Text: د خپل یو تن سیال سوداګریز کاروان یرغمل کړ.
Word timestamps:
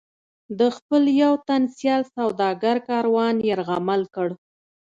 د 0.59 0.61
خپل 0.75 1.03
یو 1.23 1.33
تن 1.47 1.61
سیال 1.77 2.01
سوداګریز 2.15 2.85
کاروان 2.89 3.35
یرغمل 3.49 4.01
کړ. 4.15 4.29